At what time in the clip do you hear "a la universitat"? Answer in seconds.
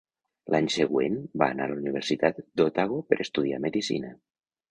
1.67-2.41